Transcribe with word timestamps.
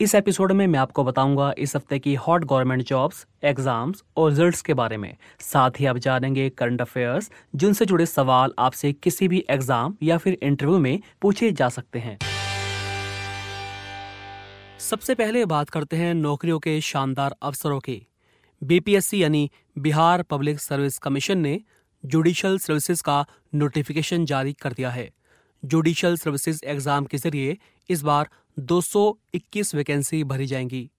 इस 0.00 0.14
एपिसोड 0.14 0.52
में 0.52 0.66
मैं 0.66 0.78
आपको 0.78 1.02
बताऊँगा 1.04 1.52
इस 1.58 1.74
हफ़्ते 1.76 1.98
की 1.98 2.14
हॉट 2.14 2.44
गवर्नमेंट 2.44 2.82
जॉब्स, 2.82 3.26
एग्ज़ाम्स 3.44 4.02
और 4.16 4.30
रिजल्ट्स 4.30 4.60
के 4.62 4.74
बारे 4.74 4.96
में। 4.96 5.16
साथ 5.40 5.80
ही 5.80 5.86
आप 5.86 5.96
जानेंगे 5.96 6.48
करंट 6.50 6.80
अफेयर्स, 6.80 7.30
जिनसे 7.54 7.84
जुड़े 7.84 8.06
सवाल 8.06 8.52
आपसे 8.58 8.92
किसी 8.92 9.28
भी 9.28 9.44
एग्ज़ाम 9.50 9.96
या 10.02 10.18
फिर 10.18 10.38
इंटरव्यू 10.42 10.78
में 10.78 11.00
पूछे 11.22 11.50
जा 11.52 11.68
सकते 11.68 11.98
हैं। 11.98 12.16
सबसे 14.80 15.14
पहले 15.14 15.44
बात 15.46 15.70
करते 15.70 15.96
हैं 15.96 16.14
नौकरियों 16.14 16.58
के 16.58 16.80
शानदार 16.82 17.34
अवसरों 17.42 17.80
की। 17.80 18.00
बीपीएससी 18.62 19.22
यानी 19.22 19.50
बिहार 19.78 20.22
पब्लिक 20.22 20.60
सर्विस 20.60 20.98
कमीशन 20.98 21.38
ने 21.38 21.60
जुडिशल 22.04 22.58
सर्विसेज़ 22.58 23.02
का 23.02 23.24
नोटिफिकेशन 23.54 24.24
जारी 24.24 24.52
कर 24.52 24.72
दिया 24.72 24.90
है। 24.90 25.10
जुडिशल 25.62 26.16
सर्विसेज़ 26.16 26.64
एग्ज़ाम 26.64 27.04
के 27.04 27.18
ज़रिए 27.18 27.56
इस 27.90 28.02
बार 28.02 28.28
221 28.58 29.74
वैकेंसी 29.74 30.24
भरी 30.24 30.46
जाएँगी। 30.46 30.90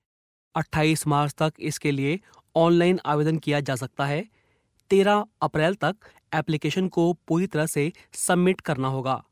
28 0.55 1.07
मार्च 1.07 1.35
तक 1.37 1.53
इसके 1.59 1.91
लिए 1.91 2.19
ऑनलाइन 2.55 2.99
आवेदन 3.05 3.37
किया 3.37 3.59
जा 3.59 3.75
सकता 3.75 4.05
है। 4.05 4.25
13 4.91 5.25
अप्रैल 5.41 5.75
तक 5.75 5.95
एप्लीकेशन 6.35 6.87
को 6.87 7.17
पूरी 7.27 7.47
तरह 7.47 7.65
से 7.65 7.93
सबमिट 8.13 8.61
करना 8.61 8.87
होगा। 8.87 9.23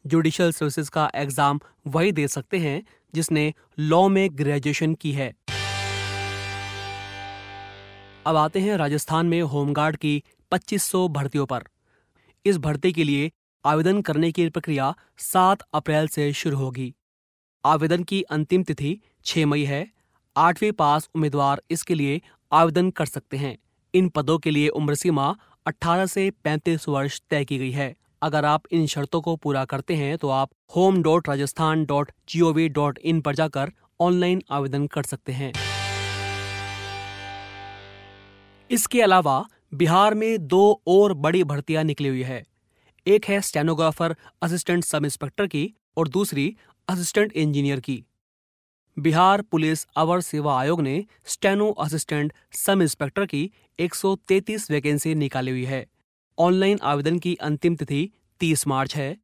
जुडिशल 0.06 0.52
सर्विसेज़ 0.52 0.90
का 0.90 1.10
एग्ज़ाम 1.14 1.60
वही 1.86 2.12
दे 2.12 2.28
सकते 2.28 2.58
हैं, 2.58 2.82
जिसने 3.14 3.52
लॉ 3.78 4.08
में 4.08 4.28
ग्रेजुएशन 4.32 4.94
की 4.94 5.12
है। 5.12 5.34
अब 8.26 8.36
आते 8.36 8.60
हैं 8.60 8.76
राजस्थान 8.76 9.26
में 9.26 9.42
होमगार्ड 9.42 9.96
की 9.96 10.22
2500 10.52 11.08
भर्तियों 11.08 11.46
पर। 11.46 11.64
इस 12.44 12.58
भर्ती 12.58 12.92
के 12.92 13.04
लिए 13.04 13.30
आवेदन 13.64 14.00
करने 14.02 14.32
की 14.32 14.48
प्रक्रिया 14.48 14.94
7 15.18 15.62
अप्रैल 15.74 16.08
से 16.08 16.32
शुरू 16.32 16.56
होगी। 16.56 16.94
आवेदन 17.64 18.02
की 18.02 18.22
अंतिम 18.22 18.62
तिथि 18.62 19.00
6 19.24 19.46
मई 19.46 19.64
है। 19.64 19.86
आठवीं 20.36 20.72
पास 20.72 21.08
उम्मीदवार 21.14 21.62
इसके 21.70 21.94
लिए 21.94 22.20
आवेदन 22.52 22.90
कर 22.90 23.06
सकते 23.06 23.36
हैं। 23.36 23.56
इन 23.94 24.08
पदों 24.08 24.38
के 24.38 24.50
लिए 24.50 24.68
उम्र 24.68 24.94
सीमा 24.94 25.36
18 25.66 26.06
से 26.06 26.30
35 26.44 26.88
वर्ष 26.88 27.20
तय 27.30 27.44
की 27.44 27.58
गई 27.58 27.70
है। 27.70 27.94
अगर 28.22 28.44
आप 28.44 28.62
इन 28.70 28.86
शर्तों 28.86 29.20
को 29.20 29.36
पूरा 29.36 29.64
करते 29.64 29.94
हैं 29.94 30.18
तो 30.18 30.28
आप 30.28 30.50
home 30.76 31.02
dot 31.02 31.28
Rajasthan 31.28 31.84
dot 31.84 32.12
G 32.28 32.40
O 32.40 32.52
V 32.52 32.68
dot 32.68 32.98
in 32.98 33.20
पर 33.20 33.34
जाकर 33.34 33.72
ऑनलाइन 34.00 34.42
आवेदन 34.50 34.86
कर 34.86 35.02
सकते 35.02 35.32
हैं। 35.32 35.52
इसके 38.70 39.02
अलावा, 39.02 39.44
बिहार 39.74 40.14
में 40.14 40.46
दो 40.46 40.82
और 40.86 41.14
बड़ी 41.14 41.44
भर्तियाँ 41.44 41.84
निकली 41.84 42.08
हुई 42.08 42.22
है। 42.22 42.44
एक 43.06 43.24
है 43.24 43.40
स्टेनोग्राफर 43.40 44.16
असिस्टेंट 44.42 44.84
सब 44.84 45.04
इंस्पेक्टर 45.04 45.46
की 45.46 45.74
और 45.96 46.08
दूसरी 46.08 46.56
असिस्टेंट 46.88 47.32
इंजीनियर 47.32 47.80
की। 47.80 48.04
बिहार 48.98 49.42
पुलिस 49.42 49.86
अवर 49.96 50.20
सेवा 50.20 50.60
आयोग 50.60 50.80
ने 50.80 51.04
स्टेनो 51.24 51.70
असिस्टेंट 51.70 52.32
सब 52.52 52.82
इंस्पेक्टर 52.82 53.26
की 53.26 53.50
133 53.80 54.70
वैकेंसी 54.70 55.14
निकाली 55.14 55.50
हुई 55.50 55.64
है। 55.64 55.84
ऑनलाइन 56.38 56.78
आवेदन 56.82 57.18
की 57.18 57.34
अंतिम 57.34 57.76
तिथि 57.76 58.10
30 58.40 58.66
मार्च 58.66 58.96
है। 58.96 59.16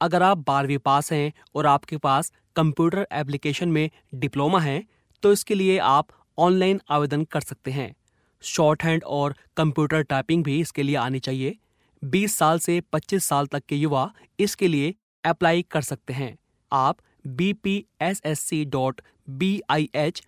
अगर 0.00 0.22
आप 0.22 0.38
बारहवीं 0.38 0.78
पास 0.78 1.12
हैं 1.12 1.32
और 1.54 1.66
आपके 1.66 1.96
पास 1.96 2.32
कंप्यूटर 2.56 3.06
एप्लीकेशन 3.12 3.68
में 3.68 3.90
डिप्लोमा 4.14 4.60
है 4.60 4.82
तो 5.22 5.32
इसके 5.32 5.54
लिए 5.54 5.78
आप 5.78 6.08
ऑनलाइन 6.38 6.80
आवेदन 6.90 7.24
कर 7.24 7.40
सकते 7.40 7.70
हैं। 7.70 7.94
शॉर्ट 8.42 8.82
हैंड 8.84 9.04
और 9.04 9.34
कंप्यूटर 9.56 10.02
टाइपिंग 10.02 10.44
भी 10.44 10.60
इसके 10.60 10.82
लिए 10.82 10.96
आनी 10.96 11.18
चाहिए। 11.20 11.56
20 12.02 12.36
साल 12.36 12.58
से 12.58 12.80
25 12.92 13.24
साल 13.24 13.46
तक 13.46 13.64
के 13.68 13.76
युवा 13.76 14.10
इसके 14.40 14.68
लिए 14.68 14.94
अप्लाई 15.24 15.62
कर 15.70 15.82
सकते 15.82 16.12
हैं। 16.12 16.36
आप 16.72 16.98
B 17.26 17.52
P 17.54 17.84
S 18.02 18.22
S 18.24 18.40
C 18.40 18.64
dot 18.66 19.00
I 19.70 19.88
H 19.94 20.22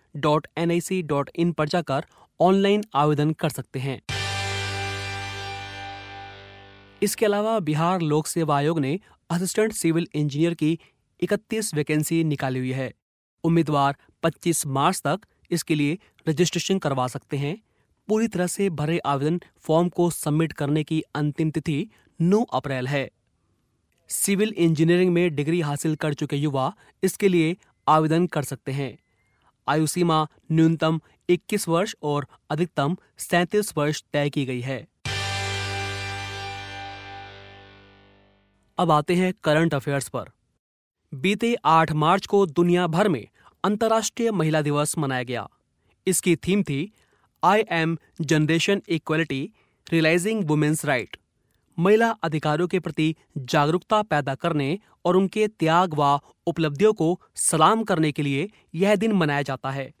N 0.57 0.71
I 0.71 0.81
C 0.81 1.03
in 1.35 1.51
पर 1.51 1.67
जाकर 1.67 2.05
ऑनलाइन 2.39 2.83
आवेदन 2.95 3.33
कर 3.33 3.49
सकते 3.49 3.79
हैं। 3.79 4.01
इसके 7.01 7.25
अलावा 7.25 7.59
बिहार 7.59 8.01
लोक 8.01 8.27
सेवा 8.27 8.57
आयोग 8.57 8.79
ने 8.79 8.99
असिस्टेंट 9.29 9.73
सिविल 9.73 10.07
इंजीनियर 10.15 10.53
की 10.53 10.79
31 11.19 11.73
वैकेंसी 11.73 12.23
निकाली 12.23 12.59
हुई 12.59 12.71
है। 12.71 12.93
उम्मीदवार 13.43 13.95
25 14.23 14.67
मार्च 14.67 15.01
तक 15.07 15.19
इसके 15.51 15.75
लिए 15.75 15.97
रजिस्ट्रेशन 16.29 16.79
करवा 16.79 17.07
सकते 17.07 17.37
हैं। 17.37 17.61
पूरी 18.07 18.27
तरह 18.27 18.47
से 18.47 18.69
भरे 18.69 18.99
आवेदन 18.99 19.41
फॉर्म 19.57 19.89
को 19.89 20.09
सबमिट 20.09 20.53
करने 20.53 20.83
की 20.83 21.01
अंतिम 21.15 21.51
तिथि 21.51 21.89
9 22.21 22.45
अप्रैल 22.53 22.87
है। 22.87 23.11
सिविल 24.09 24.53
इंजीनियरिंग 24.57 25.13
में 25.13 25.35
डिग्री 25.35 25.61
हासिल 25.61 25.95
कर 25.95 26.13
चुके 26.13 26.35
युवा 26.35 26.73
इसके 27.03 27.27
लिए 27.27 27.57
आवेदन 27.87 28.27
कर 28.27 28.43
सकते 28.43 28.71
हैं। 28.71 28.97
आयु 29.67 29.87
सीमा 29.87 30.27
न्यूनतम 30.51 31.01
21 31.29 31.67
वर्ष 31.67 31.95
और 32.03 32.27
अधिकतम 32.49 32.97
37 33.17 33.73
वर्ष 33.77 34.03
तय 34.13 34.29
की 34.29 34.45
गई 34.45 34.61
है। 34.61 34.87
अब 38.77 38.91
आते 38.91 39.15
हैं 39.15 39.33
करंट 39.43 39.73
अफेयर्स 39.73 40.09
पर। 40.09 40.29
बीते 41.13 41.55
8 41.65 41.91
मार्च 41.91 42.25
को 42.25 42.45
दुनिया 42.45 42.87
भर 42.87 43.07
में 43.09 43.27
अंतर्राष्ट्रीय 43.63 44.31
महिला 44.31 44.61
दिवस 44.61 44.97
मनाया 44.97 45.23
गया। 45.23 45.47
इसकी 46.07 46.35
थीम 46.35 46.63
थी, 46.63 46.91
I 47.43 47.63
am 47.71 47.97
generation 48.21 48.81
equality, 48.89 49.49
realising 49.91 50.43
women's 50.45 50.85
right. 50.85 51.17
महिला 51.79 52.09
अधिकारों 52.23 52.67
के 52.67 52.79
प्रति 52.79 53.15
जागरूकता 53.37 54.01
पैदा 54.01 54.35
करने 54.35 54.79
और 55.05 55.17
उनके 55.17 55.47
त्याग 55.47 55.93
व 55.93 56.19
उपलब्धियों 56.47 56.93
को 56.93 57.19
सलाम 57.35 57.83
करने 57.83 58.11
के 58.11 58.21
लिए 58.21 58.49
यह 58.75 58.95
दिन 58.95 59.11
मनाया 59.11 59.41
जाता 59.41 59.71
है। 59.71 59.91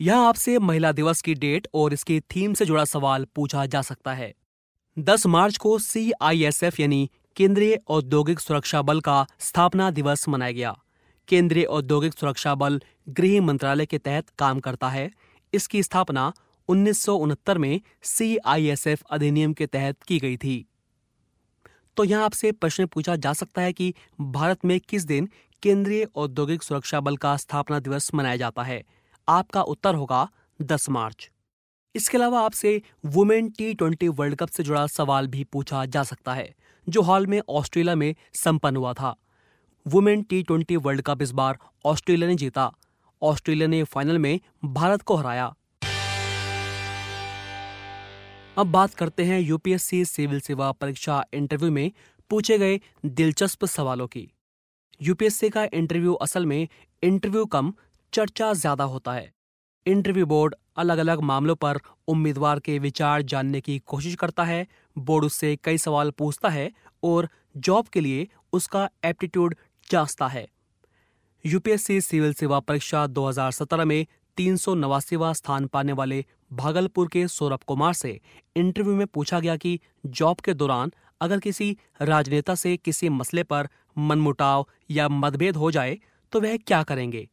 यहाँ 0.00 0.28
आपसे 0.28 0.58
महिला 0.58 0.92
दिवस 0.92 1.22
की 1.22 1.34
डेट 1.34 1.68
और 1.74 1.92
इसकी 1.92 2.20
थीम 2.20 2.54
से 2.54 2.64
जुड़ा 2.64 2.84
सवाल 2.84 3.26
पूछा 3.34 3.66
जा 3.66 3.82
सकता 3.82 4.14
है। 4.14 4.32
10 4.98 5.26
मार्च 5.26 5.56
को 5.56 5.78
सी 5.78 6.10
आई 6.22 6.44
एस 6.44 6.62
एफ़ 6.62 6.80
यानी 6.82 7.10
केंद्रीय 7.36 7.78
औद्योगिक 7.88 8.40
सुरक्षा 8.40 8.82
बल 8.82 9.00
का 9.00 9.26
स्थापना 9.38 9.90
दिवस 9.90 10.28
मनाया 10.28 10.52
गया। 10.52 10.76
केंद्रीय 11.28 11.64
औद्योगिक 11.64 12.18
सुरक्षा 12.18 12.54
बल 12.54 12.80
गृह 13.08 13.40
मंत्रालय 13.42 13.86
के 13.86 13.98
तहत 13.98 14.28
काम 14.38 14.60
करता 14.60 14.88
है। 14.88 15.10
इसकी 15.52 15.82
स्थापना 15.82 16.32
उन्नीस 16.68 17.02
सौ 17.02 17.14
उनहत्तर 17.16 17.58
में 17.58 17.80
CISF 18.04 19.02
अधिनियम 19.10 19.52
के 19.52 19.66
तहत 19.66 20.02
की 20.02 20.18
गई 20.18 20.36
थी। 20.36 20.66
तो 21.96 22.04
यहाँ 22.04 22.24
आपसे 22.24 22.52
प्रश्न 22.52 22.86
पूछा 22.86 23.16
जा 23.16 23.32
सकता 23.32 23.62
है 23.62 23.72
कि 23.72 23.94
भारत 24.20 24.64
में 24.64 24.80
किस 24.80 25.04
दिन 25.04 25.28
केंद्रीय 25.62 26.06
औद्योगिक 26.14 26.62
सुरक्षा 26.62 27.00
बल 27.00 27.16
का 27.16 27.36
स्थापना 27.36 27.78
दिवस 27.78 28.14
मनाया 28.14 28.36
जाता 28.36 28.62
है? 28.62 28.84
आपका 29.28 29.62
उत्तर 29.62 29.94
होगा 29.94 30.28
10 30.62 30.90
मार्च। 30.90 31.30
इसके 31.94 32.18
अलावा 32.18 32.40
आपसे 32.40 32.82
women 33.04 33.50
T 33.50 33.74
twenty 33.74 34.08
World 34.08 34.36
Cup 34.36 34.48
से 34.48 34.62
जुड़ा 34.62 34.86
सवाल 34.86 35.26
भी 35.26 35.44
पूछा 35.44 35.84
जा 35.84 36.02
सकता 36.02 36.34
है, 36.34 36.54
जो 36.88 37.02
हाल 37.02 37.26
में 37.26 37.42
ऑस्ट्रेलिया 37.48 37.94
में 37.94 38.14
संपन्न 38.34 38.76
हुआ 38.76 38.92
था। 38.92 39.16
Women 39.86 40.22
T 40.22 40.42
twenty 40.42 40.76
World 40.76 41.02
Cup 41.02 41.22
इस 41.22 41.30
बार 41.30 41.58
ऑस्ट्रेलिया 41.84 42.28
ने 42.28 42.34
जीता। 42.34 42.72
ऑस्ट्रेलिया 43.22 43.68
ने 43.68 43.82
फाइनल 43.84 44.18
में 44.18 44.40
भारत 44.64 45.02
को 45.02 45.16
हराया। 45.16 45.54
अब 48.56 48.66
बात 48.66 48.94
करते 48.94 49.24
हैं 49.24 49.38
यूपीएससी 49.40 50.04
सिविल 50.04 50.40
सेवा 50.40 50.70
परीक्षा 50.72 51.24
इंटरव्यू 51.34 51.70
में 51.70 51.90
पूछे 52.30 52.56
गए 52.58 52.78
दिलचस्प 53.06 53.64
सवालों 53.64 54.06
की। 54.06 54.26
यूपीएससी 55.00 55.50
का 55.50 55.64
इंटरव्यू 55.64 56.14
असल 56.14 56.46
में 56.46 56.68
इंटरव्यू 57.02 57.44
कम, 57.46 57.72
चर्चा 58.12 58.52
ज़्यादा 58.52 58.84
होता 58.84 59.12
है। 59.12 59.32
इंटरव्यू 59.86 60.26
बोर्ड 60.26 60.54
अलग 60.76 60.98
अलग 60.98 61.20
मामलों 61.22 61.54
पर 61.54 61.80
उम्मीदवार 62.08 62.60
के 62.60 62.78
विचार 62.78 63.22
जानने 63.22 63.60
की 63.60 63.78
कोशिश 63.78 64.14
करता 64.14 64.44
है, 64.44 64.66
बोर्ड 64.96 65.24
उससे 65.24 65.54
कई 65.64 65.78
सवाल 65.78 66.10
पूछता 66.10 66.48
है 66.48 66.70
और 67.02 67.28
जॉब 67.56 67.88
के 67.88 68.00
लिए 68.00 68.28
उसका 68.52 68.88
एप्टीट्यूड 69.04 69.54
जांचता 69.90 70.28
है। 70.28 70.46
यूपीएससी 71.44 72.00
सिविल 72.00 72.32
सेवा 72.34 72.60
परीक्षा 72.60 73.06
2017 73.06 73.84
में 73.84 74.06
तीन 74.36 74.56
सौ 74.56 74.74
स्थान 75.32 75.66
पाने 75.66 75.92
वाले 75.92 76.24
भागलपुर 76.50 77.08
के 77.08 77.26
सौरभ 77.28 77.60
कुमार 77.66 77.92
से 77.92 78.20
इंटरव्यू 78.56 78.94
में 78.94 79.06
पूछा 79.06 79.40
गया 79.40 79.56
कि 79.56 79.78
जॉब 80.06 80.40
के 80.40 80.54
दौरान 80.54 80.92
अगर 81.20 81.38
किसी 81.38 81.76
राजनेता 82.02 82.54
से 82.54 82.76
किसी 82.76 83.08
मसले 83.08 83.42
पर 83.42 83.68
मनमुटाव 83.98 84.66
या 84.90 85.08
मतभेद 85.08 85.56
हो 85.56 85.70
जाए 85.70 85.98
तो 86.32 86.40
वह 86.40 86.56
क्या 86.56 86.82
करेंगे? 86.82 87.28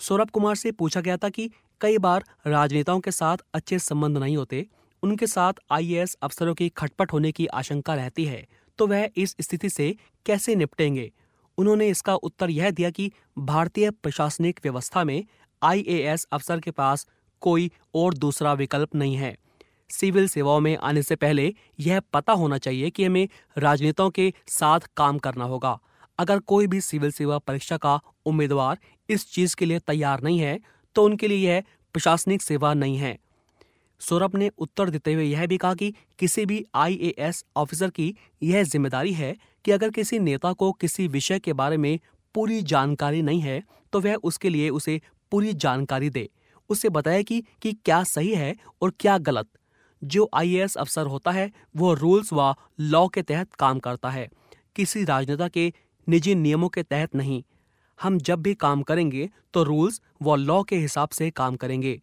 सौरभ 0.00 0.30
कुमार 0.30 0.54
से 0.54 0.72
पूछा 0.72 1.00
गया 1.00 1.16
था 1.16 1.28
कि 1.28 1.50
कई 1.80 1.98
बार 1.98 2.24
राजनेताओं 2.46 3.00
के 3.00 3.10
साथ 3.10 3.38
अच्छे 3.54 3.78
संबंध 3.78 4.18
नहीं 4.18 4.36
होते, 4.36 4.66
उनके 5.02 5.26
साथ 5.26 5.52
आईएएस 5.70 6.16
अफसरों 6.22 6.54
की 6.54 6.68
खटपट 6.68 7.12
होने 7.12 7.32
की 7.32 7.46
आशंका 7.46 7.94
रहती 7.94 8.24
है 8.24 8.46
तो 8.78 8.86
वह 8.86 9.08
इस 9.16 9.36
स्थिति 9.40 9.70
से 9.70 9.94
कैसे 10.26 10.54
निपटेंगे? 10.54 11.10
उन्होंने 11.58 11.88
इसका 11.88 12.14
उत्तर 12.14 12.50
यह 12.50 12.70
दिया 12.70 12.90
कि 12.90 13.10
भारतीय 13.38 13.90
प्रशासनिक 13.92 14.60
व्यवस्था 14.62 15.04
में 15.04 15.24
आईएएस 15.62 16.26
अफसर 16.32 16.60
के 16.60 16.70
पास 16.70 17.06
कोई 17.40 17.70
और 17.94 18.14
दूसरा 18.16 18.52
विकल्प 18.54 18.94
नहीं 18.94 19.16
है। 19.16 19.36
सिविल 19.90 20.26
सेवाओं 20.28 20.60
में 20.60 20.76
आने 20.78 21.02
से 21.02 21.16
पहले 21.16 21.52
यह 21.80 22.00
पता 22.12 22.32
होना 22.32 22.58
चाहिए 22.58 22.90
कि 22.90 23.04
हमें 23.04 23.28
राजनेताओं 23.56 24.10
के 24.10 24.32
साथ 24.48 24.88
काम 24.96 25.18
करना 25.18 25.44
होगा। 25.44 25.78
अगर 26.18 26.38
कोई 26.40 26.66
भी 26.66 26.80
सिविल 26.80 27.10
सेवा 27.10 27.38
परीक्षा 27.38 27.76
का 27.76 28.00
उम्मीदवार 28.26 28.78
इस 29.08 29.30
चीज़ 29.32 29.54
के 29.56 29.66
लिए 29.66 29.78
तैयार 29.78 30.22
नहीं 30.22 30.38
है 30.38 30.58
तो 30.96 31.04
उनके 31.04 31.28
लिए 31.28 31.48
यह 31.48 31.62
प्रशासनिक 31.94 32.42
सेवा 32.42 32.72
नहीं 32.74 32.96
है। 32.96 33.18
सौरभ 34.00 34.34
ने 34.36 34.50
उत्तर 34.58 34.90
देते 34.90 35.12
हुए 35.14 35.24
यह 35.24 35.46
भी 35.46 35.56
कहा 35.56 35.74
कि 35.74 35.92
किसी 36.18 36.44
भी 36.46 36.64
आईएएस 36.74 37.44
ऑफिसर 37.56 37.90
की 37.90 38.14
यह 38.42 38.62
ज़िम्मेदारी 38.64 39.12
है 39.12 39.34
कि 39.64 39.70
अगर 39.70 39.90
किसी 39.90 40.18
नेता 40.18 40.52
को 40.52 40.70
किसी 40.72 41.06
विषय 41.08 41.38
के 41.38 41.52
बारे 41.52 41.76
में 41.76 41.98
पूरी 42.34 42.60
जानकारी 42.64 43.22
नहीं 43.22 43.40
है 43.40 43.62
तो 43.92 44.00
वह 44.00 44.14
उसके 44.22 44.48
लिए 44.48 44.68
उसे 44.70 45.00
पूरी 45.32 45.52
जानकारी 45.54 46.10
दे। 46.10 46.28
उसे 46.68 46.88
बताए 46.88 47.22
कि, 47.22 47.42
कि 47.62 47.72
क्या 47.74 48.02
सही 48.04 48.34
है 48.34 48.54
और 48.82 48.92
क्या 49.00 49.18
गलत। 49.20 49.48
जो 50.02 50.28
आईएएस 50.34 50.76
अफसर 50.76 51.06
होता 51.06 51.30
है 51.30 51.50
वो 51.76 51.92
रूल्स 51.94 52.32
व 52.32 52.54
लॉ 52.80 53.06
के 53.08 53.22
तहत 53.22 53.54
काम 53.54 53.78
करता 53.78 54.10
है। 54.10 54.28
किसी 54.76 55.04
राजनेता 55.04 55.48
के 55.48 55.72
निजी 56.06 56.34
नियमों 56.34 56.68
के 56.68 56.82
तहत 56.82 57.14
नहीं। 57.16 57.42
हम 57.98 58.18
जब 58.18 58.42
भी 58.42 58.54
काम 58.56 58.82
करेंगे 58.82 59.28
तो 59.54 59.62
रूल्स 59.62 60.00
व 60.22 60.34
लॉ 60.36 60.62
के 60.62 60.76
हिसाब 60.76 61.08
से 61.08 61.30
काम 61.30 61.56
करेंगे। 61.56 62.00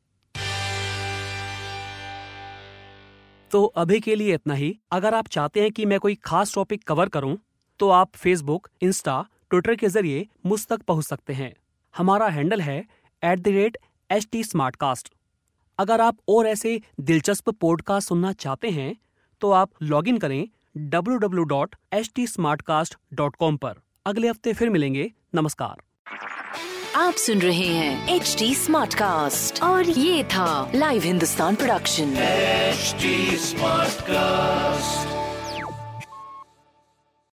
तो 3.51 3.63
अभी 3.65 3.99
के 3.99 4.15
लिए 4.15 4.33
इतना 4.33 4.53
ही। 4.53 4.77
अगर 4.91 5.13
आप 5.13 5.27
चाहते 5.27 5.61
हैं 5.61 5.71
कि 5.71 5.85
मैं 5.85 5.99
कोई 5.99 6.15
खास 6.15 6.53
टॉपिक 6.55 6.83
कवर 6.83 7.09
करूँ 7.09 7.37
तो 7.79 7.89
आप 7.89 8.15
फेसबुक 8.15 8.67
इंस्टा 8.81 9.25
ट्विटर 9.49 9.75
के 9.75 9.87
ज़रिए 9.87 10.27
मुझ 10.45 10.65
तक 10.67 10.81
पहुँच 10.81 11.05
सकते 11.05 11.33
हैं। 11.33 11.53
हमारा 11.93 12.27
हैंडल 12.27 12.61
है 12.61 12.77
at 13.23 13.39
the 13.39 13.47
rate 13.47 13.77
H 14.11 14.27
T 14.31 14.43
अगर 15.79 16.01
आप 16.01 16.17
और 16.27 16.47
ऐसे 16.47 16.81
दिलचस्प 16.99 17.49
पॉडकास्ट 17.49 18.09
सुनना 18.09 18.33
चाहते 18.33 18.69
हैं 18.69 18.95
तो 19.41 19.51
आप 19.51 19.69
लॉग 19.81 20.07
इन 20.07 20.17
करें 20.17 20.47
www.htsmartcast.com 20.89 23.57
पर। 23.57 23.73
अगले 24.05 24.29
हफ़्ते 24.29 24.53
फिर 24.53 24.69
मिलेंगे। 24.69 25.11
नमस्कार। 25.35 25.81
आप 26.95 27.13
सुन 27.13 27.39
रहे 27.39 27.57
हैं 27.57 28.15
एच 28.15 28.35
टी 28.39 28.55
स्मार्ट 28.55 28.93
कास्ट 28.93 29.63
और 29.63 29.89
ये 29.89 30.23
था 30.23 30.71
live 30.75 31.03
Hindustan 31.03 31.55
production 31.55 32.13
smart 33.37 34.01
cast 34.01 35.24